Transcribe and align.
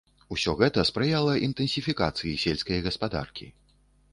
Усё 0.35 0.53
гэта 0.61 0.85
спрыяла 0.89 1.35
інтэнсіфікацыі 1.49 2.33
сельскай 2.45 2.83
гаспадаркі. 2.89 3.47